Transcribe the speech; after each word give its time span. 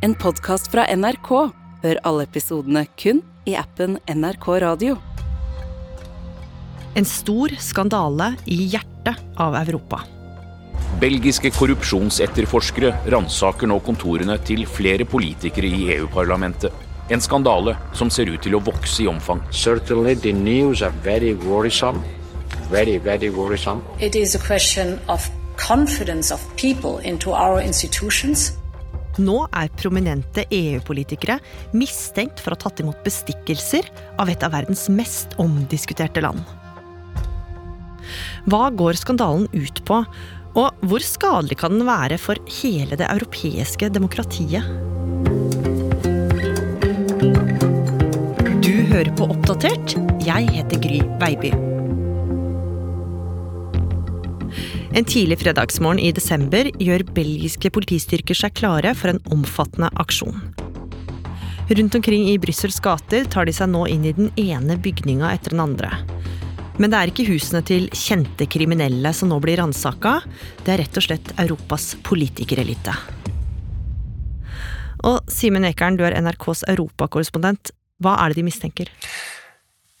En 0.00 0.14
podkast 0.16 0.70
fra 0.72 0.86
NRK. 0.96 1.28
Hør 1.82 1.98
alle 2.08 2.24
episodene 2.24 2.86
kun 2.96 3.18
i 3.44 3.52
appen 3.60 3.98
NRK 4.08 4.46
Radio. 4.62 4.94
En 6.96 7.04
stor 7.04 7.52
skandale 7.60 8.30
i 8.48 8.56
hjertet 8.72 9.20
av 9.36 9.58
Europa. 9.60 9.98
Belgiske 11.02 11.50
korrupsjonsetterforskere 11.52 12.94
ransaker 13.12 13.68
nå 13.68 13.76
kontorene 13.84 14.38
til 14.40 14.64
flere 14.64 15.04
politikere 15.04 15.68
i 15.68 15.90
EU-parlamentet. 15.98 16.72
En 17.12 17.20
skandale 17.20 17.74
som 17.92 18.08
ser 18.08 18.32
ut 18.32 18.40
til 18.40 18.56
å 18.56 18.62
vokse 18.70 19.02
i 19.04 19.08
omfang. 19.10 19.42
Certainly, 19.52 20.14
the 20.24 20.32
news 20.32 20.80
are 20.80 20.96
very 21.04 21.34
worrisome. 21.34 22.00
Very, 22.72 22.96
very 22.96 23.28
worrisome. 23.28 23.84
It 24.00 24.16
is 24.16 24.34
a 24.34 24.40
question 24.40 24.96
of 25.08 25.28
confidence 25.58 26.32
of 26.32 26.40
people 26.56 27.04
into 27.04 27.36
our 27.36 27.60
institutions. 27.60 28.56
Nå 29.18 29.36
er 29.50 29.72
prominente 29.80 30.44
EU-politikere 30.54 31.40
mistenkt 31.74 32.40
for 32.40 32.52
å 32.52 32.58
ha 32.58 32.62
tatt 32.62 32.82
imot 32.82 33.02
bestikkelser 33.04 33.88
av 34.22 34.30
et 34.30 34.44
av 34.46 34.54
verdens 34.54 34.86
mest 34.92 35.34
omdiskuterte 35.42 36.22
land. 36.22 36.44
Hva 38.50 38.68
går 38.74 38.98
skandalen 38.98 39.48
ut 39.52 39.82
på, 39.86 40.02
og 40.58 40.86
hvor 40.86 41.04
skadelig 41.04 41.60
kan 41.60 41.76
den 41.76 41.86
være 41.86 42.18
for 42.18 42.40
hele 42.60 42.98
det 42.98 43.10
europeiske 43.10 43.90
demokratiet? 43.94 44.66
Du 48.60 48.74
hører 48.90 49.12
på 49.18 49.30
Oppdatert. 49.30 49.98
Jeg 50.26 50.50
heter 50.56 50.82
Gry 50.82 51.02
Veiby. 51.22 51.69
En 54.90 55.04
tidlig 55.06 55.38
fredagsmorgen 55.38 56.00
i 56.02 56.10
desember 56.10 56.66
gjør 56.82 57.04
belgiske 57.14 57.70
politistyrker 57.70 58.34
seg 58.34 58.56
klare 58.58 58.90
for 58.98 59.12
en 59.12 59.20
omfattende 59.30 59.86
aksjon. 60.02 60.40
Rundt 61.70 61.94
omkring 61.94 62.24
i 62.26 62.38
Brussels 62.42 62.80
gater 62.82 63.28
tar 63.30 63.46
de 63.46 63.54
seg 63.54 63.70
nå 63.70 63.84
inn 63.86 64.08
i 64.08 64.14
den 64.16 64.32
ene 64.34 64.74
bygninga 64.82 65.30
etter 65.30 65.54
den 65.54 65.62
andre. 65.62 65.92
Men 66.82 66.90
det 66.90 66.98
er 66.98 67.12
ikke 67.12 67.28
husene 67.28 67.62
til 67.62 67.86
kjente 67.94 68.48
kriminelle 68.50 69.12
som 69.14 69.30
nå 69.30 69.38
blir 69.44 69.60
ransaka, 69.62 70.16
det 70.64 70.74
er 70.74 70.82
rett 70.82 70.98
og 70.98 71.06
slett 71.06 71.34
Europas 71.38 71.92
politikerelite. 72.02 72.96
Og 75.06 75.22
Simen 75.30 75.68
Ekern, 75.70 76.00
du 76.00 76.02
er 76.08 76.18
NRKs 76.18 76.66
europakorrespondent. 76.72 77.70
Hva 78.02 78.18
er 78.24 78.32
det 78.32 78.40
de 78.40 78.48
mistenker? 78.48 78.90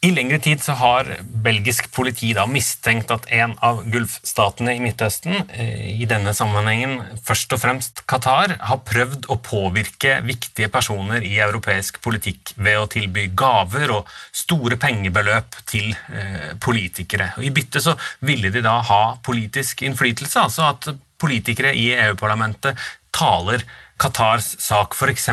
I 0.00 0.08
lengre 0.16 0.38
tid 0.40 0.62
så 0.64 0.72
har 0.80 1.08
belgisk 1.44 1.90
politi 1.92 2.30
da 2.32 2.46
mistenkt 2.48 3.10
at 3.12 3.26
en 3.36 3.52
av 3.60 3.82
gulfstatene 3.92 4.72
i 4.72 4.80
Midtøsten, 4.80 5.42
eh, 5.52 5.90
i 5.92 6.06
denne 6.08 6.32
sammenhengen 6.32 7.18
først 7.20 7.52
og 7.52 7.60
fremst 7.60 8.00
Qatar, 8.08 8.54
har 8.56 8.80
prøvd 8.88 9.28
å 9.28 9.36
påvirke 9.44 10.14
viktige 10.24 10.70
personer 10.72 11.20
i 11.20 11.34
europeisk 11.44 12.00
politikk 12.00 12.54
ved 12.56 12.78
å 12.80 12.88
tilby 12.88 13.26
gaver 13.36 13.92
og 13.98 14.08
store 14.32 14.80
pengebeløp 14.80 15.60
til 15.68 15.92
eh, 15.92 16.56
politikere. 16.56 17.34
Og 17.36 17.44
I 17.44 17.52
bytte 17.60 17.84
så 17.84 17.92
ville 18.24 18.48
de 18.48 18.64
da 18.64 18.78
ha 18.80 19.02
politisk 19.20 19.84
innflytelse, 19.84 20.46
altså 20.48 20.70
at 20.70 20.94
politikere 21.20 21.76
i 21.76 21.90
EU-parlamentet 22.06 22.80
taler 23.12 23.68
Qatars 24.00 24.54
sak 24.62 24.96
f.eks. 24.96 25.28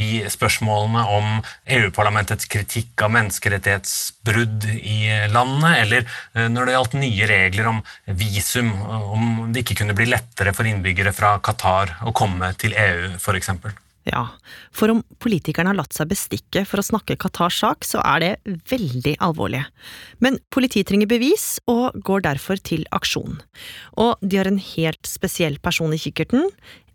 i 0.00 0.10
spørsmålene 0.32 1.04
om 1.12 1.28
EU-parlamentets 1.76 2.48
kritikk 2.50 3.04
av 3.04 3.12
menneskerettighetsbrudd 3.18 4.66
i 4.78 4.98
landet, 5.32 5.76
eller 5.84 6.08
eh, 6.34 6.48
når 6.52 6.66
det 6.66 6.76
gjaldt 6.76 6.98
nye 7.02 7.30
regler 7.30 7.70
om 7.74 7.82
visum, 8.18 8.72
om 8.82 9.52
det 9.52 9.64
ikke 9.64 9.82
kunne 9.82 9.96
bli 9.98 10.08
lettere 10.10 10.54
for 10.56 10.68
innbyggere 10.68 11.14
fra 11.16 11.36
Qatar 11.44 11.98
å 12.08 12.14
komme 12.16 12.54
til 12.60 12.76
EU 12.78 13.14
f.eks. 13.20 13.52
Ja, 14.08 14.24
for 14.74 14.90
om 14.90 15.02
politikerne 15.22 15.70
har 15.70 15.78
latt 15.78 15.94
seg 15.94 16.10
bestikke 16.10 16.64
for 16.66 16.82
å 16.82 16.86
snakke 16.86 17.14
Qatars 17.22 17.60
sak, 17.62 17.86
så 17.86 18.02
er 18.02 18.22
det 18.24 18.58
veldig 18.70 19.14
alvorlig. 19.22 19.62
Men 20.24 20.40
politiet 20.50 20.90
trenger 20.90 21.10
bevis, 21.10 21.60
og 21.70 21.94
går 22.02 22.26
derfor 22.26 22.58
til 22.58 22.82
aksjon. 22.90 23.38
Og 24.02 24.16
de 24.22 24.40
har 24.40 24.50
en 24.50 24.58
helt 24.58 25.06
spesiell 25.06 25.60
person 25.62 25.94
i 25.94 26.00
kikkerten, 26.02 26.48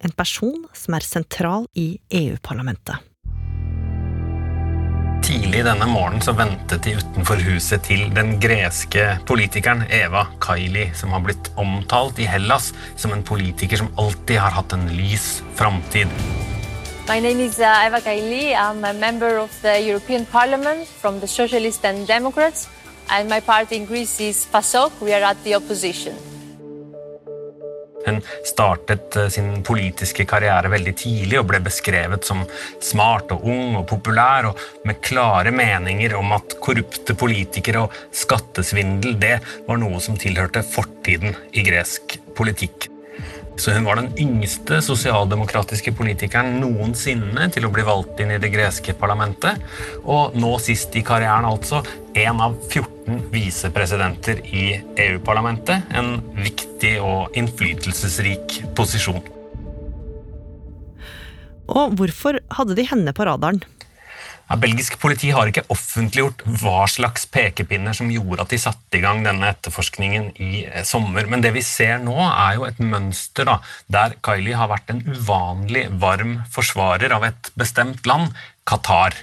en 0.03 0.17
person 0.19 0.65
som 0.75 0.97
er 0.97 1.05
sentral 1.05 1.69
i 1.79 1.93
EU-parlamentet. 2.11 2.99
Tidlig 5.27 5.63
denne 5.65 5.87
morgenen 5.91 6.23
så 6.23 6.31
ventet 6.37 6.85
de 6.85 6.93
utenfor 7.01 7.41
huset 7.43 7.83
til 7.87 8.05
den 8.15 8.37
greske 8.39 9.09
politikeren 9.27 9.83
Eva 9.91 10.23
Kaili, 10.43 10.85
som 10.95 11.11
har 11.15 11.23
blitt 11.25 11.51
omtalt 11.59 12.21
i 12.23 12.27
Hellas 12.29 12.69
som 12.95 13.15
en 13.15 13.25
politiker 13.27 13.81
som 13.81 13.91
alltid 13.99 14.39
har 14.39 14.55
hatt 14.55 14.75
en 14.77 14.87
lys 14.95 15.41
framtid. 15.59 16.13
My 17.07 17.21
name 17.21 17.39
is 17.39 17.57
uh, 17.59 17.85
Eva 17.87 18.01
Kaili. 18.01 18.53
I'm 18.53 18.83
a 18.83 18.91
member 18.91 19.37
of 19.37 19.51
the 19.61 19.79
European 19.79 20.25
Parliament 20.25 20.85
from 20.85 21.21
the 21.21 21.27
Socialists 21.27 21.85
and 21.85 22.05
Democrats, 22.05 22.67
and 23.09 23.29
my 23.29 23.39
party 23.39 23.77
in 23.77 23.85
Greece 23.85 24.19
is 24.19 24.45
PASOK. 24.51 24.91
We 24.99 25.13
are 25.13 25.23
at 25.23 25.41
the 25.45 25.55
opposition. 25.55 26.17
Hun 28.05 28.19
startet 28.43 29.15
uh, 29.15 29.29
sin 29.29 29.63
politiske 29.63 30.25
karriere 30.27 30.67
veldig 30.71 30.95
tidlig 30.99 31.39
og 31.39 31.47
ble 31.47 31.61
beskrevet 31.63 32.27
som 32.27 32.43
smart 32.83 33.31
og 33.31 33.47
ung 33.55 33.79
og 33.79 33.87
populær, 33.87 34.51
og 34.51 34.59
med 34.83 34.99
klare 34.99 35.55
meninger 35.55 36.17
om 36.19 36.35
at 36.35 36.57
korrupte 36.59 37.15
politikere 37.15 37.85
og 37.87 37.95
skattesvindel 38.11 39.15
det 39.23 39.37
var 39.69 39.79
noe 39.79 40.03
som 40.03 40.19
tilhørte 40.19 40.65
fortiden 40.75 41.39
i 41.55 41.63
gresk 41.71 42.19
politikk. 42.35 42.91
Så 43.57 43.73
hun 43.73 43.87
var 43.87 43.97
den 43.97 44.11
yngste 44.21 44.77
sosialdemokratiske 44.85 45.91
politikeren 45.97 46.59
noensinne 46.61 47.47
til 47.53 47.65
å 47.65 47.71
bli 47.73 47.85
valgt 47.87 48.19
inn 48.21 48.35
i 48.35 48.41
det 48.41 48.51
greske 48.53 48.93
parlamentet. 48.97 49.63
Og 50.05 50.37
nå 50.37 50.51
sist 50.61 50.93
i 50.95 51.01
karrieren 51.05 51.47
altså 51.49 51.81
en 52.17 52.43
av 52.45 52.57
14 52.69 53.31
visepresidenter 53.33 54.43
i 54.45 54.67
EU-parlamentet. 55.07 55.89
En 55.97 56.19
viktig 56.37 56.97
og 57.01 57.33
innflytelsesrik 57.37 58.59
posisjon. 58.77 59.23
Og 61.67 61.97
hvorfor 61.99 62.37
hadde 62.59 62.77
de 62.77 62.85
henne 62.87 63.15
på 63.15 63.25
radaren? 63.27 63.63
Ja, 64.47 64.55
belgisk 64.55 64.95
politi 65.01 65.33
har 65.35 65.49
ikke 65.49 65.65
offentliggjort 65.73 66.45
hva 66.61 66.85
slags 66.87 67.25
pekepinner 67.27 67.95
som 67.97 68.07
gjorde 68.11 68.45
at 68.45 68.53
de 68.53 68.59
satte 68.63 68.95
i 68.95 69.01
gang 69.03 69.19
denne 69.25 69.49
etterforskningen 69.51 70.29
i 70.39 70.61
eh, 70.63 70.85
sommer, 70.87 71.27
men 71.27 71.41
det 71.43 71.51
vi 71.57 71.63
ser 71.67 71.97
nå, 71.99 72.15
er 72.15 72.53
jo 72.55 72.63
et 72.63 72.79
mønster 72.79 73.49
da, 73.49 73.57
der 73.91 74.15
Kylie 74.23 74.55
har 74.55 74.69
vært 74.71 74.93
en 74.93 75.01
uvanlig 75.03 75.89
varm 75.99 76.37
forsvarer 76.53 77.11
av 77.17 77.25
et 77.27 77.49
bestemt 77.59 78.07
land, 78.07 78.31
Qatar. 78.67 79.17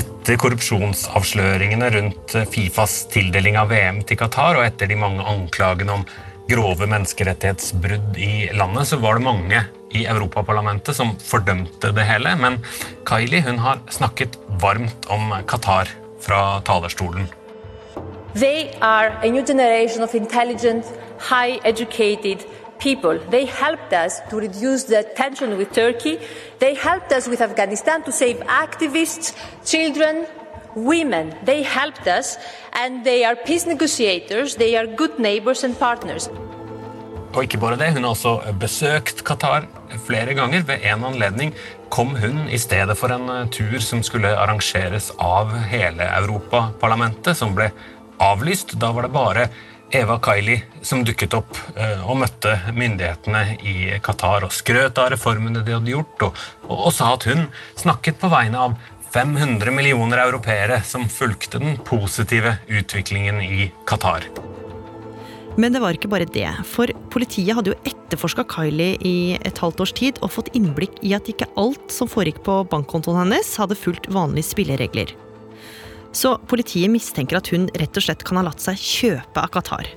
Etter 0.00 0.38
korrupsjonsavsløringene 0.40 1.90
rundt 1.98 2.36
Fifas 2.54 2.94
tildeling 3.12 3.58
av 3.60 3.68
VM 3.74 4.00
til 4.08 4.16
Qatar, 4.22 4.56
og 4.56 4.64
etter 4.64 4.88
de 4.88 4.96
mange 4.96 5.26
anklagene 5.28 5.98
om 5.98 6.06
grove 6.48 6.88
menneskerettighetsbrudd 6.88 8.16
i 8.16 8.48
landet, 8.56 8.88
så 8.88 9.00
var 9.04 9.20
det 9.20 9.26
mange 9.28 9.62
i 9.90 10.06
Europaparlamentet 10.06 10.96
som 10.96 11.16
fordømte 11.18 11.92
det 11.96 12.06
hele. 12.06 12.36
Men 12.36 12.60
Kylie 13.08 13.42
hun 13.46 13.58
har 13.58 13.82
snakket 13.90 14.38
varmt 14.62 15.10
om 15.10 15.32
Qatar 15.48 15.90
fra 16.20 16.60
talerstolen. 16.66 17.28
They 18.34 18.70
are 18.80 19.10
a 19.22 19.30
new 19.30 19.44
generation 19.46 20.02
of 20.02 20.14
intelligent, 20.14 20.84
high 21.18 21.58
educated 21.64 22.46
people. 22.78 23.18
They 23.30 23.44
helped 23.44 23.92
us 23.92 24.20
to 24.30 24.36
reduce 24.36 24.84
the 24.84 25.04
tension 25.16 25.58
with 25.58 25.72
Turkey. 25.72 26.18
They 26.58 26.74
helped 26.74 27.12
us 27.12 27.28
with 27.28 27.40
Afghanistan 27.40 28.02
to 28.02 28.12
save 28.12 28.36
activists, 28.46 29.34
children, 29.64 30.26
women. 30.76 31.34
They 31.44 31.62
helped 31.62 32.06
us, 32.06 32.36
and 32.72 33.04
they 33.04 33.24
are 33.24 33.36
peace 33.36 33.66
negotiators. 33.66 34.56
They 34.56 34.76
are 34.76 34.86
good 34.86 35.18
neighbors 35.18 35.64
and 35.64 35.78
partners. 35.78 36.28
Og 37.30 37.44
ikke 37.46 37.60
bare 37.62 37.78
det, 37.78 37.92
hun 37.94 38.04
har 38.04 38.14
også 38.14 38.54
besøkt 38.58 39.22
Qatar 39.26 39.68
flere 40.06 40.34
ganger. 40.34 40.64
Ved 40.66 40.82
en 40.90 41.06
anledning 41.12 41.54
kom 41.92 42.16
hun 42.18 42.48
i 42.50 42.58
stedet 42.58 42.96
for 42.98 43.14
en 43.14 43.50
tur 43.54 43.78
som 43.84 44.02
skulle 44.06 44.32
arrangeres 44.34 45.12
av 45.18 45.54
hele 45.70 46.06
Europaparlamentet, 46.20 47.38
som 47.38 47.54
ble 47.54 47.70
avlyst. 48.20 48.74
Da 48.82 48.90
var 48.96 49.06
det 49.06 49.14
bare 49.14 49.48
Eva 49.94 50.18
Kaili 50.22 50.58
som 50.82 51.04
dukket 51.06 51.34
opp 51.34 51.56
eh, 51.74 52.02
og 52.06 52.20
møtte 52.22 52.56
myndighetene 52.74 53.56
i 53.66 53.76
Qatar 54.02 54.46
og 54.46 54.54
skrøt 54.54 54.98
av 55.02 55.10
reformene 55.14 55.64
de 55.66 55.74
hadde 55.74 55.94
gjort, 55.94 56.26
og, 56.28 56.44
og, 56.68 56.76
og 56.76 56.94
sa 56.94 57.14
at 57.16 57.26
hun 57.30 57.48
snakket 57.78 58.20
på 58.22 58.30
vegne 58.30 58.68
av 58.68 58.78
500 59.10 59.74
millioner 59.74 60.22
europeere 60.22 60.78
som 60.86 61.10
fulgte 61.10 61.58
den 61.58 61.80
positive 61.86 62.60
utviklingen 62.70 63.42
i 63.42 63.72
Qatar. 63.86 64.30
Men 65.58 65.74
det 65.74 65.80
var 65.82 65.96
ikke 65.96 66.10
bare 66.10 66.28
det, 66.30 66.48
for 66.68 66.90
politiet 67.10 67.56
hadde 67.56 67.72
jo 67.72 67.78
etterforska 67.88 68.44
Kylie 68.50 68.94
i 69.06 69.16
et 69.42 69.58
halvt 69.58 69.82
års 69.82 69.94
tid 69.96 70.20
og 70.22 70.32
fått 70.36 70.52
innblikk 70.56 71.00
i 71.06 71.14
at 71.16 71.28
ikke 71.30 71.48
alt 71.60 71.90
som 71.92 72.10
foregikk 72.10 72.42
på 72.46 72.60
bankkontoen 72.70 73.18
hennes, 73.24 73.50
hadde 73.58 73.78
fulgt 73.78 74.08
vanlige 74.14 74.50
spilleregler. 74.52 75.14
Så 76.12 76.36
politiet 76.50 76.90
mistenker 76.90 77.38
at 77.38 77.50
hun 77.54 77.68
rett 77.78 77.98
og 77.98 78.06
slett 78.06 78.24
kan 78.26 78.40
ha 78.40 78.46
latt 78.46 78.62
seg 78.62 78.78
kjøpe 78.78 79.42
av 79.42 79.50
Qatar. 79.54 79.90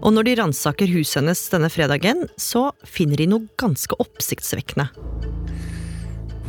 Og 0.00 0.14
når 0.16 0.26
de 0.26 0.36
ransaker 0.40 0.90
huset 0.94 1.20
hennes 1.20 1.42
denne 1.52 1.68
fredagen, 1.72 2.24
så 2.40 2.70
finner 2.88 3.20
de 3.20 3.28
noe 3.30 3.50
ganske 3.60 3.98
oppsiktsvekkende. 4.00 4.88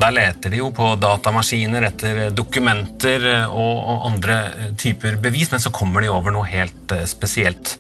Der 0.01 0.13
leter 0.15 0.50
de 0.50 0.57
jo 0.57 0.71
på 0.74 0.95
datamaskiner 0.98 1.86
etter 1.92 2.21
dokumenter 2.33 3.27
og 3.53 4.07
andre 4.09 4.38
typer 4.80 5.19
bevis, 5.21 5.51
men 5.53 5.62
så 5.62 5.69
kommer 5.69 6.01
de 6.01 6.09
over 6.09 6.33
noe 6.33 6.48
helt 6.50 6.94
eh, 6.95 7.06
spesielt. 7.06 7.75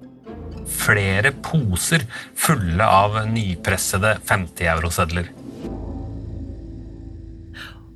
Flere 0.69 1.31
poser 1.41 2.05
fulle 2.37 2.85
av 2.85 3.17
nypressede 3.31 4.19
50-eurosedler. 4.29 5.31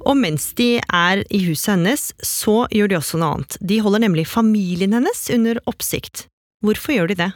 Og 0.06 0.18
mens 0.18 0.52
de 0.58 0.72
er 0.82 1.22
i 1.30 1.44
huset 1.46 1.76
hennes, 1.76 2.10
så 2.18 2.64
gjør 2.74 2.92
de 2.92 2.98
også 3.00 3.22
noe 3.22 3.38
annet. 3.38 3.58
De 3.62 3.82
holder 3.82 4.08
nemlig 4.08 4.26
familien 4.30 4.94
hennes 4.98 5.26
under 5.38 5.62
oppsikt. 5.70 6.26
Hvorfor 6.66 6.98
gjør 6.98 7.14
de 7.14 7.22
det? 7.28 7.32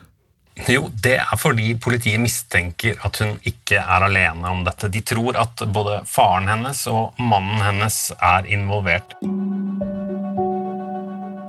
Jo, 0.68 0.90
det 1.04 1.16
er 1.22 1.40
fordi 1.40 1.72
politiet 1.80 2.20
mistenker 2.22 3.00
at 3.08 3.22
hun 3.24 3.38
ikke 3.48 3.80
er 3.80 4.06
alene 4.10 4.50
om 4.52 4.66
dette. 4.68 4.90
De 4.92 5.02
tror 5.06 5.38
at 5.40 5.64
både 5.72 6.02
faren 6.10 6.50
hennes 6.52 6.84
og 6.92 7.20
mannen 7.22 7.64
hennes 7.64 8.00
er 8.20 8.50
involvert. 8.52 9.16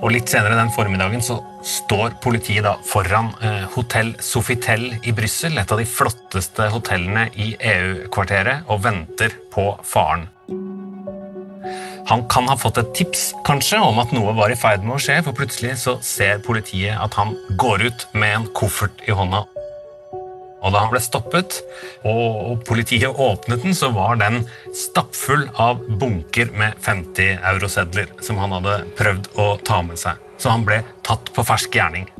Og 0.01 0.09
Litt 0.15 0.31
senere 0.31 0.57
den 0.57 0.71
formiddagen 0.73 1.21
så 1.21 1.37
står 1.61 2.15
politiet 2.23 2.65
da 2.65 2.73
foran 2.87 3.29
eh, 3.45 3.67
Hotell 3.75 4.15
Sofitel 4.23 4.87
i 5.05 5.13
Brussel, 5.13 5.59
et 5.61 5.71
av 5.71 5.77
de 5.77 5.85
flotteste 5.85 6.71
hotellene 6.73 7.27
i 7.37 7.51
EU-kvarteret, 7.53 8.65
og 8.73 8.81
venter 8.87 9.37
på 9.53 9.67
faren. 9.85 10.25
Han 12.11 12.25
kan 12.27 12.49
ha 12.51 12.57
fått 12.59 12.75
et 12.81 12.89
tips 12.91 13.21
kanskje, 13.47 13.77
om 13.79 13.99
at 14.01 14.11
noe 14.11 14.33
var 14.35 14.51
i 14.51 14.57
ferd 14.59 14.83
med 14.83 14.97
å 14.97 14.99
skje, 14.99 15.21
for 15.23 15.37
plutselig 15.37 15.77
så 15.79 15.93
ser 16.03 16.41
politiet 16.43 16.99
at 16.99 17.15
han 17.15 17.31
går 17.61 17.85
ut 17.87 18.03
med 18.11 18.33
en 18.35 18.47
koffert 18.57 18.99
i 19.07 19.15
hånda. 19.15 19.45
Og 20.61 20.75
Da 20.75 20.81
han 20.83 20.91
ble 20.91 20.99
stoppet 21.01 21.61
og 22.03 22.65
politiet 22.67 23.15
åpnet 23.15 23.63
den, 23.63 23.73
så 23.73 23.93
var 23.95 24.19
den 24.19 24.43
stappfull 24.75 25.47
av 25.55 25.79
bunker 26.03 26.51
med 26.51 26.75
50 26.83 27.39
eurosedler 27.53 28.11
som 28.21 28.43
han 28.43 28.59
hadde 28.59 28.77
prøvd 28.99 29.31
å 29.39 29.47
ta 29.63 29.79
med 29.81 30.03
seg. 30.03 30.19
Så 30.37 30.51
han 30.51 30.67
ble 30.67 30.83
tatt 31.07 31.31
på 31.31 31.47
fersk 31.47 31.79
gjerning. 31.79 32.11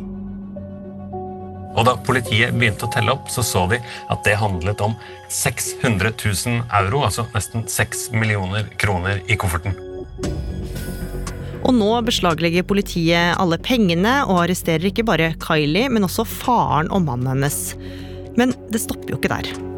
Og 1.72 1.86
Da 1.88 1.96
politiet 2.06 2.56
begynte 2.58 2.88
å 2.88 2.92
telle 2.92 3.16
opp, 3.16 3.30
så 3.32 3.44
så 3.46 3.66
de 3.72 3.80
at 4.12 4.26
det 4.28 4.36
handlet 4.42 4.82
om 4.84 4.96
600 5.32 6.12
000 6.20 6.62
euro, 6.82 7.06
altså 7.08 7.26
nesten 7.36 7.66
6 7.68 8.10
millioner 8.16 8.68
kroner, 8.82 9.22
i 9.32 9.38
kofferten. 9.40 9.78
Og 11.62 11.76
nå 11.78 11.90
beslaglegger 12.04 12.66
politiet 12.68 13.38
alle 13.40 13.60
pengene 13.62 14.22
og 14.26 14.44
arresterer 14.44 14.90
ikke 14.90 15.06
bare 15.08 15.34
Kylie, 15.42 15.92
men 15.94 16.08
også 16.08 16.26
faren 16.28 16.92
og 16.92 17.06
mannen 17.06 17.36
hennes. 17.36 17.60
Men 18.40 18.56
det 18.74 18.82
stopper 18.84 19.14
jo 19.14 19.22
ikke 19.22 19.32
der. 19.32 19.71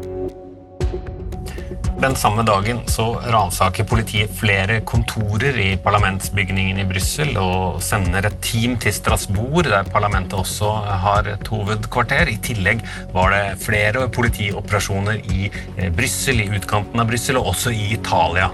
Den 2.02 2.16
samme 2.18 2.42
dagen 2.42 2.80
så 2.90 3.04
ransaker 3.30 3.86
politiet 3.86 4.32
flere 4.34 4.80
kontorer 4.84 5.56
i 5.62 5.68
parlamentsbygningen 5.80 6.80
i 6.82 6.86
Brussel 6.88 7.30
og 7.40 7.78
sender 7.86 8.26
et 8.28 8.40
team 8.44 8.74
til 8.82 8.92
Strasbourg, 8.92 9.62
der 9.70 9.86
parlamentet 9.94 10.34
også 10.36 10.72
har 11.04 11.30
et 11.36 11.48
hovedkvarter. 11.48 12.28
I 12.34 12.40
tillegg 12.44 12.82
var 13.14 13.30
det 13.32 13.44
flere 13.62 14.08
politioperasjoner 14.12 15.22
i 15.32 15.48
eh, 15.48 15.90
Brussel, 15.94 16.42
i 16.42 16.50
utkanten 16.58 17.00
av 17.00 17.08
Brussel, 17.08 17.38
og 17.40 17.54
også 17.54 17.72
i 17.72 17.92
Italia. 17.94 18.50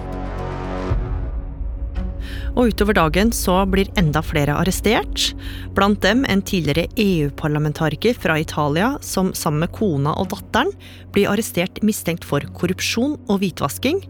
Og 2.56 2.73
utover 2.73 2.97
dagen 2.99 3.31
så 3.35 3.61
blir 3.70 3.91
enda 4.00 4.23
flere 4.25 4.56
arrestert. 4.58 5.31
Blant 5.76 6.02
dem 6.05 6.25
en 6.29 6.43
tidligere 6.43 6.91
EU-parlamentariker 6.99 8.19
fra 8.19 8.38
Italia 8.41 8.93
som 9.05 9.32
sammen 9.38 9.64
med 9.64 9.75
kona 9.76 10.17
og 10.19 10.32
datteren 10.35 10.73
blir 11.14 11.31
arrestert 11.31 11.82
mistenkt 11.87 12.26
for 12.26 12.44
korrupsjon 12.58 13.17
og 13.31 13.43
hvitvasking. 13.43 14.02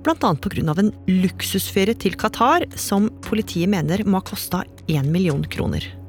Bl.a. 0.00 0.16
pga. 0.16 0.74
en 0.80 0.92
luksusferie 1.08 1.94
til 1.94 2.16
Qatar 2.16 2.64
som 2.78 3.10
politiet 3.26 3.68
mener 3.68 4.06
må 4.06 4.22
ha 4.22 4.30
kosta 4.30 4.64
én 4.88 5.10
million 5.12 5.44
kroner. 5.44 5.99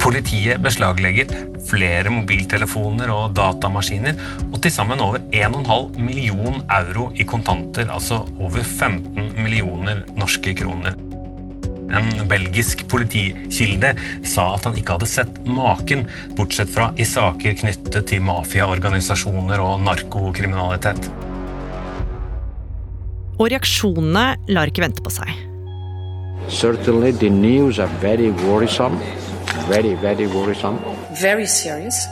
Politiet 0.00 0.62
beslaglegger 0.64 1.28
flere 1.68 2.10
mobiltelefoner 2.12 3.10
og 3.12 3.34
datamaskiner, 3.36 4.16
og 4.48 4.56
til 4.64 4.72
sammen 4.72 5.02
over 5.04 5.20
1,5 5.36 6.00
million 6.00 6.56
euro 6.72 7.10
i 7.14 7.26
kontanter, 7.28 7.90
altså 7.92 8.22
over 8.40 8.64
15 8.64 9.36
millioner 9.36 10.00
norske 10.16 10.54
kroner. 10.56 10.96
En 11.90 12.08
belgisk 12.30 12.86
politikilde 12.88 13.92
sa 14.24 14.46
at 14.54 14.68
han 14.68 14.78
ikke 14.78 14.96
hadde 14.96 15.10
sett 15.10 15.40
maken, 15.44 16.06
bortsett 16.38 16.70
fra 16.72 16.90
i 16.96 17.04
saker 17.04 17.58
knyttet 17.60 18.06
til 18.08 18.24
mafiaorganisasjoner 18.24 19.60
og 19.60 19.82
narkokriminalitet. 19.84 21.10
Og 23.40 23.48
reaksjonene 23.50 24.26
lar 24.52 24.70
ikke 24.70 24.84
vente 24.86 25.04
på 25.04 25.12
seg. 25.12 25.28
Certainly, 26.48 27.12
the 27.12 27.28
news 27.28 27.78
are 27.78 27.90
very 28.00 28.30
worrisome. 28.46 28.96
Very, 29.66 29.94
very 29.94 30.26
worrisome. 30.26 30.78
Very 31.12 31.46
serious. 31.46 32.06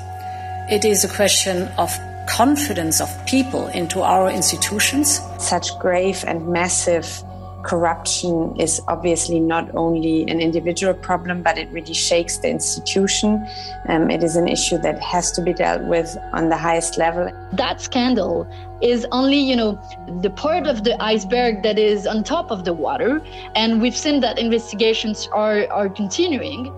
It 0.70 0.85
is 0.85 1.05
a 1.05 1.08
question 1.08 1.69
of 1.79 1.90
confidence 2.29 3.00
of 3.00 3.08
people 3.26 3.69
into 3.69 4.02
our 4.02 4.31
institutions. 4.31 5.20
Such 5.38 5.79
grave 5.79 6.25
and 6.26 6.49
massive 6.49 7.25
corruption 7.62 8.55
is 8.58 8.81
obviously 8.88 9.40
not 9.40 9.75
only 9.75 10.23
an 10.23 10.40
individual 10.40 10.94
problem, 10.94 11.43
but 11.43 11.58
it 11.58 11.69
really 11.70 11.94
shakes 11.94 12.38
the 12.38 12.49
institution. 12.49 13.46
Um, 13.88 14.11
it 14.11 14.23
is 14.23 14.37
an 14.37 14.49
issue 14.49 14.79
that 14.79 15.02
has 15.02 15.32
to 15.32 15.43
be 15.43 15.52
dealt 15.52 15.82
with 15.82 16.17
on 16.32 16.49
the 16.49 16.56
highest 16.56 16.99
level. 16.99 17.31
That 17.52 17.81
scandal 17.81 18.46
is 18.81 19.06
only, 19.11 19.38
you 19.38 19.56
know, 19.56 19.81
the 20.20 20.31
part 20.31 20.67
of 20.67 20.85
the 20.85 21.00
iceberg 21.02 21.62
that 21.62 21.79
is 21.79 22.06
on 22.06 22.25
top 22.25 22.50
of 22.50 22.64
the 22.64 22.73
water, 22.73 23.20
and 23.56 23.82
we've 23.82 23.96
seen 23.96 24.20
that 24.20 24.38
investigations 24.38 25.29
are, 25.32 25.67
are 25.70 25.88
continuing. 25.88 26.73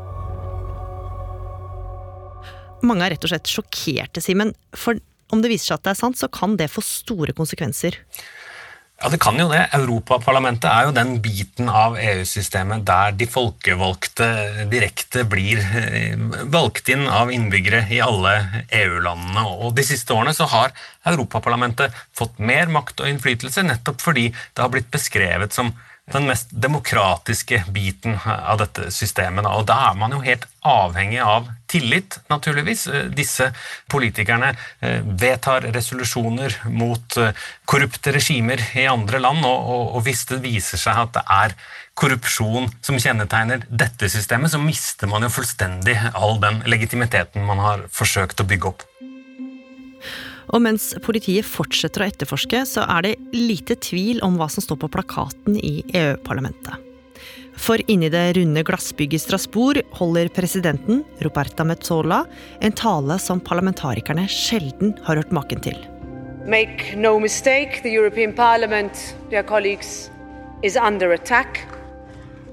Mange 2.87 3.07
er 3.07 3.15
rett 3.15 3.25
og 3.27 3.33
slett 3.33 3.51
sjokkerte, 3.51 4.23
Simen. 4.25 4.55
For 4.77 4.99
om 5.31 5.43
det 5.43 5.53
viser 5.53 5.73
seg 5.73 5.81
at 5.81 5.89
det 5.89 5.95
er 5.95 6.03
sant, 6.03 6.21
så 6.21 6.31
kan 6.33 6.57
det 6.59 6.71
få 6.73 6.83
store 6.85 7.35
konsekvenser. 7.37 7.99
Ja, 9.01 9.09
det 9.09 9.17
kan 9.23 9.39
jo 9.41 9.47
det. 9.49 9.63
Europaparlamentet 9.73 10.67
er 10.69 10.85
jo 10.85 10.93
den 10.93 11.15
biten 11.25 11.71
av 11.73 11.95
EU-systemet 11.97 12.83
der 12.85 13.15
de 13.17 13.25
folkevalgte 13.33 14.27
direkte 14.69 15.25
blir 15.25 15.63
eh, 15.81 16.21
valgt 16.53 16.91
inn 16.93 17.07
av 17.09 17.33
innbyggere 17.33 17.87
i 17.89 18.03
alle 18.05 18.35
EU-landene. 18.83 19.47
Og 19.65 19.73
de 19.79 19.87
siste 19.89 20.13
årene 20.13 20.37
så 20.37 20.51
har 20.53 20.75
Europaparlamentet 21.09 21.97
fått 22.13 22.37
mer 22.45 22.69
makt 22.69 23.01
og 23.01 23.09
innflytelse 23.09 23.65
nettopp 23.65 24.05
fordi 24.05 24.29
det 24.35 24.61
har 24.61 24.73
blitt 24.75 24.93
beskrevet 24.93 25.57
som 25.57 25.73
den 26.13 26.27
mest 26.29 26.51
demokratiske 26.51 27.65
biten 27.71 28.19
av 28.25 28.59
dette 28.61 28.91
systemet. 28.95 29.47
Og 29.47 29.67
da 29.69 29.77
er 29.91 29.99
man 29.99 30.15
jo 30.15 30.23
helt 30.25 30.47
avhengig 30.67 31.21
av 31.25 31.49
tillit, 31.71 32.19
naturligvis. 32.31 32.87
Eh, 32.87 33.09
disse 33.15 33.51
politikerne 33.91 34.53
eh, 34.81 35.01
vedtar 35.05 35.69
resolusjoner 35.75 36.57
mot 36.75 37.17
eh, 37.21 37.33
korrupte 37.65 38.15
regimer 38.17 38.63
i 38.79 38.89
andre 38.91 39.23
land, 39.23 39.45
og, 39.47 40.01
hvis 40.05 40.27
det 40.31 40.41
viser 40.45 40.81
seg 40.81 41.05
at 41.05 41.15
det 41.17 41.25
er 41.37 41.57
korrupsjon 42.01 42.71
som 42.85 42.99
kjennetegner 43.01 43.67
dette 43.69 44.09
systemet, 44.11 44.53
så 44.53 44.61
mister 44.63 45.11
man 45.11 45.27
jo 45.27 45.33
fullstendig 45.33 45.97
all 46.15 46.41
den 46.43 46.63
legitimiteten 46.71 47.45
man 47.47 47.63
har 47.63 47.87
forsøkt 47.93 48.41
å 48.41 48.49
bygge 48.49 48.73
opp. 48.73 48.87
Og 50.51 50.63
mens 50.65 50.91
politiet 51.05 51.47
fortsetter 51.47 52.03
å 52.03 52.11
etterforske, 52.11 52.65
så 52.67 52.85
er 52.91 53.07
det 53.07 53.17
lite 53.37 53.77
tvil 53.79 54.23
om 54.27 54.39
hva 54.41 54.49
som 54.51 54.65
står 54.65 54.81
på 54.83 54.91
plakaten 54.97 55.59
i 55.59 55.81
EU-parlamentet. 55.95 56.87
For 57.61 57.83
inni 57.93 58.09
det 58.11 58.25
runde 58.39 58.63
glassbygget 58.65 59.21
i 59.21 59.23
Strasbourg 59.23 59.83
holder 59.99 60.31
presidenten, 60.33 61.03
Roberta 61.21 61.67
Metzola, 61.67 62.23
en 62.65 62.73
tale 62.73 63.19
som 63.21 63.43
parlamentarikerne 63.45 64.25
sjelden 64.33 64.95
har 65.05 65.21
hørt 65.21 65.35
maken 65.35 65.61
til. 65.67 65.77
Make 66.49 66.97
no 66.97 67.19
mistake, 67.21 67.83
the 67.83 67.93
European 67.93 68.33
Parliament, 68.33 69.15
dear 69.31 69.43
colleagues, 69.43 70.11
is 70.63 70.77
under 70.77 71.13
attack. 71.13 71.61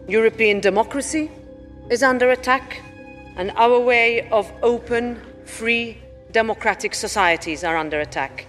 European 0.10 0.60
democracy 0.60 1.30
is 1.90 2.04
under 2.04 2.30
attack, 2.32 2.82
and 3.38 3.52
our 3.56 3.80
way 3.80 4.28
of 4.32 4.52
open, 4.62 5.16
free 5.46 5.98
democratic 6.34 6.96
societies 6.96 7.64
are 7.64 7.80
under 7.80 8.00
attack. 8.00 8.48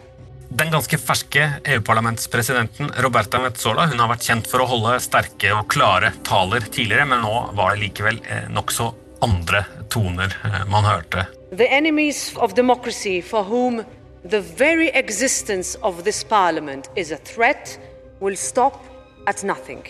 Den 0.49 0.71
ganske 0.71 0.99
ferske 0.99 1.51
EU-parlamentspresidenten 1.65 2.93
Roberta 3.05 3.39
Metzola 3.39 3.85
hun 3.87 4.01
har 4.01 4.09
vært 4.09 4.25
kjent 4.31 4.49
for 4.49 4.65
å 4.65 4.69
holde 4.71 4.95
sterke 5.05 5.53
og 5.53 5.69
klare 5.69 6.15
taler 6.25 6.65
tidligere, 6.65 7.05
men 7.11 7.21
nå 7.21 7.35
var 7.59 7.75
det 7.75 7.83
likevel 7.83 8.23
eh, 8.25 8.49
nokså 8.49 8.89
andre 9.25 9.65
toner 9.93 10.33
eh, 10.45 10.65
man 10.73 10.89
hørte. 10.89 11.27
The 11.53 11.69
enemies 11.69 12.33
of 12.37 12.57
democracy 12.57 13.21
for 13.21 13.45
whom 13.45 13.85
the 14.25 14.41
very 14.41 14.89
existence 14.89 15.77
of 15.83 16.05
this 16.05 16.25
parliament 16.25 16.89
is 16.97 17.13
a 17.13 17.19
threat 17.19 17.79
will 18.21 18.37
stop 18.37 18.81
at 19.27 19.45
nothing. 19.45 19.85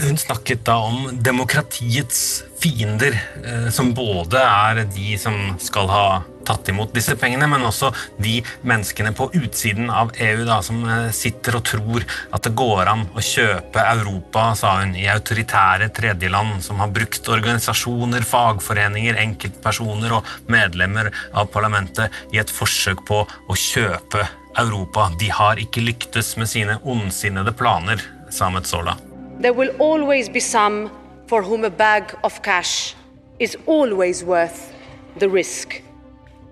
Hun 0.00 0.16
snakket 0.16 0.64
da 0.64 0.78
om 0.80 1.08
demokratiets 1.12 2.44
fiender, 2.60 3.20
eh, 3.44 3.70
som 3.70 3.94
både 3.94 4.40
er 4.40 4.84
de 4.94 5.16
som 5.18 5.34
skal 5.60 5.90
ha 5.92 6.04
tatt 6.46 6.68
imot 6.72 6.94
disse 6.96 7.12
pengene, 7.20 7.44
men 7.50 7.66
også 7.68 7.90
de 8.16 8.38
menneskene 8.66 9.12
på 9.16 9.28
utsiden 9.36 9.90
av 9.92 10.14
EU 10.16 10.46
da, 10.48 10.60
som 10.64 10.80
eh, 10.88 11.10
sitter 11.12 11.58
og 11.58 11.66
tror 11.68 12.06
at 12.32 12.46
det 12.46 12.54
går 12.56 12.88
an 12.88 13.04
å 13.12 13.24
kjøpe 13.24 13.84
Europa, 13.92 14.46
sa 14.56 14.78
hun, 14.80 14.96
i 14.96 15.04
autoritære 15.12 15.90
tredjeland 15.96 16.64
som 16.64 16.80
har 16.80 16.92
brukt 16.96 17.28
organisasjoner, 17.28 18.24
fagforeninger, 18.24 19.20
enkeltpersoner 19.20 20.16
og 20.16 20.32
medlemmer 20.48 21.12
av 21.34 21.52
parlamentet 21.52 22.22
i 22.32 22.40
et 22.40 22.56
forsøk 22.56 23.04
på 23.10 23.20
å 23.26 23.60
kjøpe 23.68 24.24
Europa. 24.64 25.10
De 25.20 25.28
har 25.28 25.60
ikke 25.60 25.84
lyktes 25.84 26.34
med 26.40 26.48
sine 26.50 26.80
ondsinnede 26.88 27.52
planer, 27.52 28.00
sa 28.32 28.48
Metzola. 28.48 28.96
There 29.40 29.54
will 29.54 29.74
always 29.78 30.28
be 30.28 30.38
some 30.38 30.92
for 31.26 31.42
whom 31.42 31.64
a 31.64 31.70
bag 31.70 32.14
of 32.22 32.42
cash 32.42 32.94
is 33.38 33.56
always 33.64 34.22
worth 34.22 34.74
the 35.16 35.30
risk. 35.30 35.80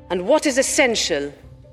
And 0.08 0.26
what 0.26 0.46
is 0.46 0.56
essential 0.56 1.30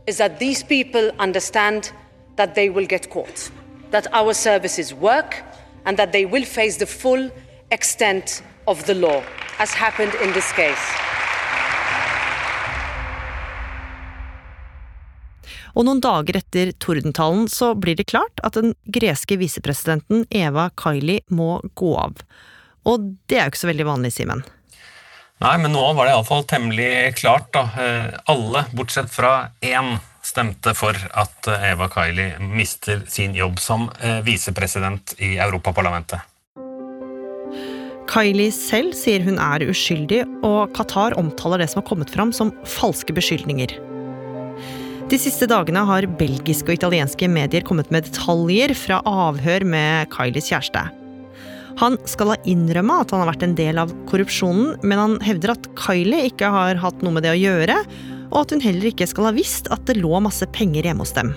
is 0.07 0.17
that 0.17 0.39
these 0.39 0.61
people 0.61 1.11
understand 1.17 1.93
that 2.35 2.53
they 2.53 2.69
will 2.69 2.85
get 2.85 3.09
caught, 3.09 3.49
that 3.91 4.07
our 4.11 4.33
services 4.33 4.93
work, 4.93 5.41
and 5.85 5.95
that 5.95 6.11
they 6.11 6.25
will 6.25 6.43
face 6.43 6.75
the 6.75 6.85
full 6.85 7.31
extent 7.71 8.41
of 8.67 8.85
the 8.85 8.95
law, 8.95 9.23
as 9.59 9.73
happened 9.73 10.13
in 10.15 10.33
this 10.33 10.51
case. 10.51 11.14
Og 15.75 15.83
noen 15.83 15.99
dager 16.03 16.39
etter 16.39 16.71
tordentalen 16.79 17.49
så 17.51 17.73
blir 17.75 17.97
det 17.99 18.07
klart 18.07 18.39
at 18.47 18.55
den 18.55 18.73
greske 18.87 19.35
visepresidenten 19.39 20.23
Eva 20.31 20.69
Kaili 20.79 21.19
må 21.27 21.59
gå 21.75 21.91
av. 21.99 22.21
Og 22.87 23.09
det 23.27 23.39
er 23.39 23.47
jo 23.47 23.53
ikke 23.53 23.63
så 23.65 23.71
veldig 23.71 23.87
vanlig, 23.89 24.13
Simen. 24.15 24.45
Nei, 25.43 25.55
men 25.59 25.73
nå 25.75 25.81
var 25.97 26.07
det 26.07 26.13
iallfall 26.13 26.45
temmelig 26.47 27.17
klart. 27.19 27.49
da. 27.51 27.65
Eh, 27.75 28.13
alle, 28.31 28.63
bortsett 28.71 29.11
fra 29.11 29.49
én, 29.59 29.97
stemte 30.23 30.71
for 30.77 30.95
at 30.95 31.49
Eva 31.59 31.89
Kaili 31.91 32.31
mister 32.39 33.03
sin 33.11 33.35
jobb 33.35 33.59
som 33.59 33.89
eh, 33.99 34.21
visepresident 34.25 35.13
i 35.19 35.35
Europaparlamentet. 35.35 36.23
Kaili 38.07 38.47
selv 38.53 38.93
sier 38.95 39.25
hun 39.25 39.41
er 39.41 39.65
uskyldig, 39.65 40.21
og 40.45 40.71
Qatar 40.77 41.17
omtaler 41.19 41.59
det 41.59 41.67
som 41.71 41.81
har 41.81 41.89
kommet 41.89 42.13
fram 42.13 42.31
som 42.33 42.53
falske 42.77 43.13
beskyldninger. 43.17 43.75
De 45.05 45.17
siste 45.21 45.45
dagene 45.45 45.83
har 45.85 46.07
belgiske 46.17 46.65
og 46.71 46.79
italienske 46.79 47.27
medier 47.29 47.61
kommet 47.61 47.91
med 47.93 48.07
detaljer 48.07 48.71
fra 48.73 49.03
avhør 49.05 49.61
med 49.69 50.09
Kylies 50.09 50.47
kjæreste. 50.49 50.81
Han 51.77 51.99
skal 52.09 52.31
ha 52.31 52.37
innrømma 52.49 53.03
at 53.03 53.13
han 53.13 53.21
har 53.21 53.29
vært 53.29 53.45
en 53.45 53.53
del 53.53 53.77
av 53.83 53.93
korrupsjonen, 54.09 54.79
men 54.81 54.97
han 54.97 55.13
hevder 55.21 55.53
at 55.53 55.69
Kylie 55.77 56.31
ikke 56.31 56.49
har 56.49 56.81
hatt 56.81 57.05
noe 57.05 57.13
med 57.13 57.27
det 57.27 57.35
å 57.35 57.37
gjøre, 57.37 57.75
og 58.31 58.39
at 58.41 58.55
hun 58.55 58.65
heller 58.65 58.89
ikke 58.89 59.05
skal 59.11 59.29
ha 59.29 59.35
visst 59.35 59.69
at 59.69 59.85
det 59.85 59.99
lå 59.99 60.23
masse 60.25 60.47
penger 60.55 60.89
hjemme 60.89 61.05
hos 61.05 61.13
dem. 61.13 61.35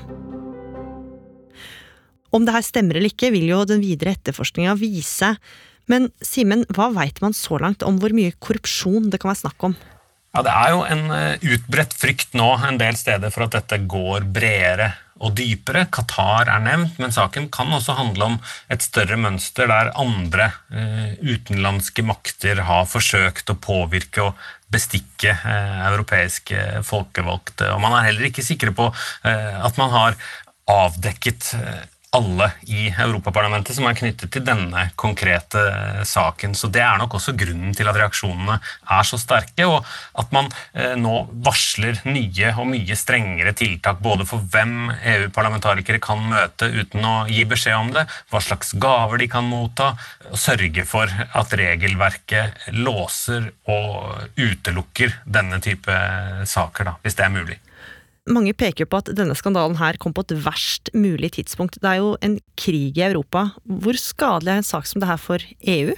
Om 2.32 2.48
det 2.48 2.56
her 2.56 2.64
stemmer 2.64 2.96
eller 2.96 3.12
ikke, 3.12 3.34
vil 3.36 3.50
jo 3.52 3.60
den 3.68 3.84
videre 3.84 4.16
etterforskninga 4.16 4.78
vise, 4.80 5.34
men 5.92 6.08
Simen, 6.24 6.64
hva 6.72 6.88
veit 6.96 7.20
man 7.20 7.36
så 7.36 7.60
langt 7.60 7.84
om 7.84 8.00
hvor 8.00 8.16
mye 8.16 8.32
korrupsjon 8.40 9.12
det 9.12 9.20
kan 9.20 9.34
være 9.34 9.42
snakk 9.44 9.68
om? 9.68 9.76
Ja, 10.38 10.42
Det 10.46 10.52
er 10.54 10.70
jo 10.70 10.82
en 10.86 11.08
eh, 11.10 11.46
utbredt 11.50 11.96
frykt 11.98 12.36
nå 12.38 12.52
en 12.62 12.76
del 12.78 12.94
steder 12.94 13.32
for 13.34 13.48
at 13.48 13.56
dette 13.56 13.80
går 13.90 14.28
bredere 14.30 14.92
og 15.18 15.32
dypere. 15.34 15.88
Qatar 15.90 16.46
er 16.46 16.62
nevnt, 16.62 17.00
men 17.02 17.10
saken 17.10 17.48
kan 17.50 17.74
også 17.74 17.96
handle 17.98 18.28
om 18.28 18.36
et 18.70 18.84
større 18.86 19.18
mønster 19.18 19.66
der 19.66 19.90
andre 19.98 20.52
eh, 20.70 21.18
utenlandske 21.18 22.06
makter 22.06 22.62
har 22.68 22.86
forsøkt 22.86 23.50
å 23.50 23.58
påvirke 23.58 24.28
og 24.28 24.38
bestikke 24.70 25.34
eh, 25.34 25.76
europeiske 25.88 26.84
folkevalgte. 26.86 27.72
Og 27.74 27.82
man 27.82 27.98
er 27.98 28.12
heller 28.12 28.30
ikke 28.30 28.46
sikre 28.46 28.70
på 28.70 28.92
eh, 29.26 29.58
at 29.58 29.82
man 29.82 29.90
har 29.90 30.22
avdekket 30.70 31.50
eh, 31.58 31.82
alle 32.16 32.48
i 32.72 32.88
Europaparlamentet 32.88 33.76
som 33.76 33.84
er 33.88 33.96
knyttet 33.98 34.30
til 34.32 34.44
denne 34.46 34.86
konkrete 34.96 35.60
saken. 36.08 36.54
Så 36.56 36.70
Det 36.72 36.80
er 36.80 36.96
nok 36.98 37.18
også 37.18 37.34
grunnen 37.36 37.74
til 37.76 37.88
at 37.88 37.96
reaksjonene 37.98 38.58
er 38.58 39.04
så 39.04 39.18
sterke, 39.20 39.66
og 39.68 39.84
at 40.18 40.32
man 40.32 40.48
eh, 40.72 40.94
nå 40.96 41.28
varsler 41.44 42.00
nye 42.08 42.54
og 42.56 42.70
mye 42.70 42.96
strengere 42.96 43.52
tiltak 43.52 44.00
både 44.04 44.24
for 44.28 44.40
hvem 44.52 44.90
EU-parlamentarikere 44.96 46.00
kan 46.00 46.24
møte 46.30 46.70
uten 46.72 47.04
å 47.04 47.14
gi 47.28 47.44
beskjed 47.48 47.76
om 47.76 47.92
det, 47.92 48.06
hva 48.32 48.40
slags 48.40 48.72
gaver 48.80 49.20
de 49.20 49.28
kan 49.28 49.48
motta, 49.48 49.92
og 50.32 50.40
sørge 50.40 50.84
for 50.88 51.12
at 51.12 51.56
regelverket 51.60 52.72
låser 52.72 53.52
og 53.68 54.28
utelukker 54.38 55.20
denne 55.28 55.60
type 55.64 56.02
saker, 56.48 56.88
da, 56.88 56.98
hvis 57.04 57.18
det 57.18 57.28
er 57.28 57.34
mulig. 57.36 57.58
Mange 58.28 58.52
peker 58.56 58.88
på 58.88 59.00
at 59.00 59.10
denne 59.16 59.36
skandalen 59.38 59.78
her 59.80 59.96
kom 60.00 60.12
på 60.16 60.26
et 60.26 60.36
verst 60.44 60.92
mulig 60.92 61.32
tidspunkt. 61.38 61.80
Det 61.80 61.88
er 61.88 62.02
jo 62.02 62.14
en 62.24 62.36
krig 62.60 62.98
i 62.98 63.06
Europa. 63.06 63.48
Hvor 63.64 63.96
skadelig 63.96 64.52
er 64.52 64.62
en 64.62 64.70
sak 64.70 64.88
som 64.88 65.00
det 65.00 65.08
her 65.08 65.20
for 65.20 65.44
EU? 65.64 65.96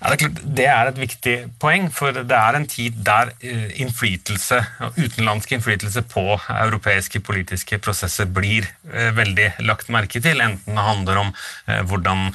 Ja, 0.00 0.10
det, 0.10 0.14
er 0.14 0.20
klart, 0.20 0.40
det 0.58 0.66
er 0.68 0.90
et 0.90 0.98
viktig 1.00 1.34
poeng, 1.60 1.88
for 1.94 2.14
det 2.16 2.36
er 2.36 2.58
en 2.58 2.66
tid 2.68 2.98
der 3.06 3.32
eh, 3.40 3.70
innflytelse, 3.80 4.58
utenlandsk 4.98 5.54
innflytelse 5.56 6.02
på 6.10 6.24
europeiske 6.52 7.22
politiske 7.24 7.78
prosesser 7.82 8.28
blir 8.28 8.68
eh, 8.92 9.10
veldig 9.16 9.48
lagt 9.64 9.90
merke 9.92 10.20
til. 10.22 10.42
Enten 10.44 10.76
det 10.76 10.86
handler 10.86 11.22
om 11.22 11.32
eh, 11.32 11.80
hvordan 11.88 12.28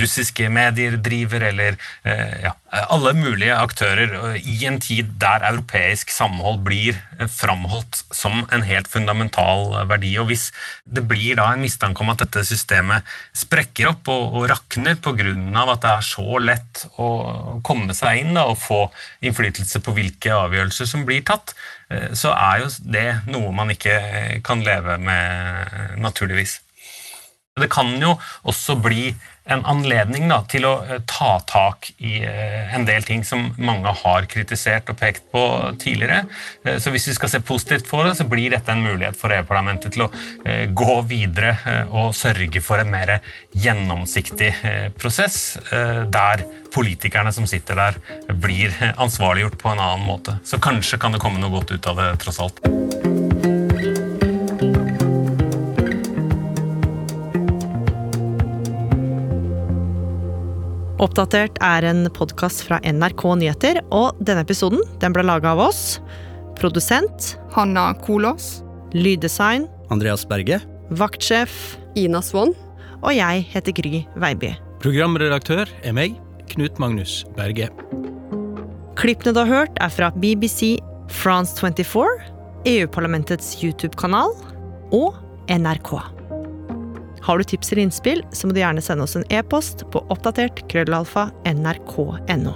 russiske 0.00 0.48
medier 0.52 0.96
driver, 1.02 1.42
eller 1.48 1.76
ja, 2.04 2.52
alle 2.92 3.12
mulige 3.16 3.54
aktører. 3.56 4.12
I 4.36 4.56
en 4.68 4.78
tid 4.82 5.14
der 5.20 5.44
europeisk 5.48 6.12
samhold 6.12 6.60
blir 6.66 6.98
framholdt 7.30 8.02
som 8.14 8.44
en 8.54 8.64
helt 8.66 8.88
fundamental 8.90 9.72
verdi. 9.90 10.12
Og 10.20 10.28
hvis 10.30 10.48
det 10.84 11.04
blir 11.08 11.38
da 11.38 11.50
en 11.52 11.64
mistanke 11.64 12.04
om 12.04 12.12
at 12.12 12.22
dette 12.24 12.44
systemet 12.46 13.06
sprekker 13.36 13.92
opp 13.92 14.10
og, 14.12 14.38
og 14.38 14.48
rakner 14.52 14.98
pga. 15.00 15.34
at 15.64 15.84
det 15.84 15.92
er 15.92 16.06
så 16.06 16.40
lett 16.42 16.73
å 17.00 17.08
komme 17.66 17.94
seg 17.96 18.22
inn 18.22 18.34
da, 18.36 18.46
og 18.50 18.60
få 18.60 18.80
innflytelse 19.24 19.80
på 19.84 19.94
hvilke 19.96 20.34
avgjørelser 20.34 20.90
som 20.90 21.04
blir 21.08 21.24
tatt, 21.26 21.54
eh, 21.90 22.10
så 22.16 22.34
er 22.34 22.64
jo 22.64 22.72
det 22.94 23.08
noe 23.30 23.52
man 23.56 23.72
ikke 23.74 23.98
kan 24.46 24.64
leve 24.64 24.98
med 25.02 25.98
naturligvis. 26.02 26.60
Det 27.54 27.70
kan 27.70 27.92
jo 28.02 28.16
også 28.50 28.74
bli 28.82 29.12
en 29.44 29.64
anledning 29.68 30.28
da, 30.30 30.40
til 30.48 30.64
å 30.64 30.72
eh, 30.86 31.02
ta 31.08 31.36
tak 31.48 31.90
i 31.98 32.16
eh, 32.24 32.74
en 32.74 32.86
del 32.88 33.04
ting 33.04 33.24
som 33.28 33.50
mange 33.60 33.92
har 34.00 34.28
kritisert 34.30 34.88
og 34.88 34.98
pekt 35.00 35.26
på 35.34 35.42
tidligere. 35.80 36.24
Eh, 36.64 36.78
så 36.80 36.92
hvis 36.94 37.10
vi 37.10 37.16
skal 37.18 37.32
se 37.32 37.42
positivt 37.44 37.88
på 37.90 38.00
det, 38.06 38.14
så 38.18 38.28
blir 38.28 38.54
dette 38.54 38.72
en 38.72 38.84
mulighet 38.84 39.18
for 39.20 39.34
EU-parlamentet 39.36 39.94
til 39.94 40.06
å 40.06 40.10
gå 40.74 40.94
videre 41.08 41.54
og 41.92 42.14
sørge 42.16 42.62
for 42.64 42.80
en 42.80 42.90
mer 42.92 43.18
gjennomsiktig 43.52 44.50
prosess, 44.98 45.56
der 45.70 46.44
politikerne 46.74 47.32
som 47.34 47.48
sitter 47.48 47.78
der, 47.80 47.98
blir 48.40 48.74
ansvarliggjort 48.92 49.58
på 49.60 49.72
en 49.72 49.82
annen 49.82 50.06
måte. 50.08 50.38
Så 50.46 50.60
kanskje 50.62 51.00
kan 51.02 51.14
det 51.14 51.22
komme 51.24 51.42
noe 51.42 51.52
godt 51.54 51.74
ut 51.76 51.90
av 51.90 52.00
det, 52.00 52.12
tross 52.24 52.40
alt. 52.44 52.64
Oppdatert 61.04 61.58
er 61.60 61.84
en 61.84 62.06
podkast 62.16 62.62
fra 62.64 62.78
NRK 62.80 63.24
Nyheter, 63.36 63.80
og 63.92 64.16
denne 64.24 64.40
episoden 64.44 64.80
den 65.02 65.12
ble 65.12 65.24
laga 65.26 65.50
av 65.52 65.60
oss. 65.66 65.98
Produsent 66.56 67.34
Hanna 67.52 67.90
Kolås. 68.06 68.62
Lyddesign 68.96 69.66
Andreas 69.92 70.24
Berge. 70.24 70.62
Vaktsjef 70.96 71.76
Ina 71.98 72.22
Swann. 72.24 72.54
Og 73.02 73.12
jeg 73.12 73.44
heter 73.52 73.76
Gry 73.76 74.00
Veiby. 74.16 74.54
Programredaktør 74.80 75.68
er 75.84 75.96
meg, 75.96 76.16
Knut 76.54 76.80
Magnus 76.80 77.20
Berge. 77.36 77.68
Klippene 78.96 79.36
du 79.36 79.42
har 79.42 79.52
hørt, 79.52 79.76
er 79.84 79.92
fra 79.92 80.08
BBC, 80.16 80.78
France 81.12 81.58
24, 81.60 82.08
EU-parlamentets 82.78 83.58
YouTube-kanal 83.60 84.32
og 84.94 85.20
NRK. 85.52 86.13
Har 87.24 87.38
du 87.38 87.44
tips 87.44 87.72
eller 87.72 87.82
innspill, 87.82 88.20
så 88.36 88.46
må 88.46 88.52
du 88.52 88.60
gjerne 88.60 88.82
sende 88.84 89.06
oss 89.06 89.16
en 89.16 89.24
e-post 89.32 89.86
på 89.92 90.02
oppdatert 90.12 90.58
krøllalfa 90.68 91.30
nrk.no. 91.48 92.52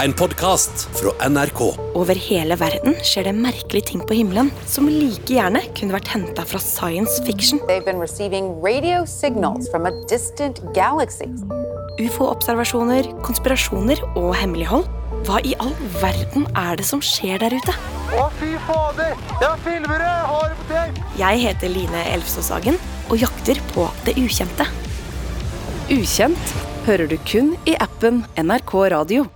En 0.00 0.14
podkast 0.16 0.86
fra 0.96 1.12
NRK. 1.28 1.60
Over 2.00 2.16
hele 2.16 2.56
verden 2.56 2.96
skjer 3.04 3.28
det 3.28 3.36
merkelige 3.36 3.90
ting 3.90 4.00
på 4.08 4.16
himmelen 4.16 4.48
som 4.64 4.88
like 4.88 5.28
gjerne 5.28 5.60
kunne 5.76 5.98
vært 5.98 6.08
henta 6.14 6.46
fra 6.48 6.62
science 6.64 7.20
fiction. 7.28 7.60
Ufo-observasjoner, 12.00 13.12
konspirasjoner 13.28 14.00
og 14.14 14.32
hemmelighold. 14.40 14.88
Hva 15.28 15.44
i 15.44 15.52
all 15.60 15.76
verden 16.00 16.48
er 16.56 16.80
det 16.80 16.88
som 16.88 17.04
skjer 17.04 17.44
der 17.44 17.60
ute? 17.60 17.99
Å, 18.10 18.26
fy 18.40 18.54
fader! 18.66 19.12
Jeg 19.38 19.58
filmer 19.64 20.00
det! 20.02 20.14
Har 20.30 20.48
det 20.50 20.56
på 20.58 20.66
tape! 20.70 21.04
Jeg 21.20 21.42
heter 21.44 21.70
Line 21.70 22.00
Elfsåshagen 22.16 22.78
og 23.06 23.20
jakter 23.22 23.60
på 23.70 23.86
det 24.06 24.16
ukjente. 24.18 24.66
Ukjent 25.94 26.54
hører 26.88 27.10
du 27.10 27.16
kun 27.30 27.54
i 27.70 27.76
appen 27.78 28.24
NRK 28.40 28.74
Radio. 28.94 29.28